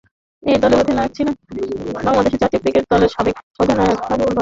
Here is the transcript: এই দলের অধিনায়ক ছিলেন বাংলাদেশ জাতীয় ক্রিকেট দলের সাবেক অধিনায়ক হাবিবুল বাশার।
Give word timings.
এই 0.43 0.57
দলের 0.63 0.81
অধিনায়ক 0.81 1.11
ছিলেন 1.17 1.35
বাংলাদেশ 1.97 2.33
জাতীয় 2.41 2.61
ক্রিকেট 2.63 2.85
দলের 2.91 3.09
সাবেক 3.15 3.35
অধিনায়ক 3.59 3.99
হাবিবুল 4.01 4.27
বাশার। 4.27 4.39